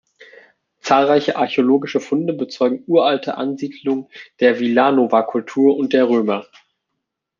Zahlreiche 0.79 1.35
archäologische 1.35 1.99
Funde 1.99 2.33
bezeugen 2.33 2.83
uralte 2.87 3.37
Ansiedlungen 3.37 4.07
der 4.39 4.59
Villanovakultur 4.59 5.77
und 5.77 5.93
der 5.93 6.09
Römer. 6.09 6.47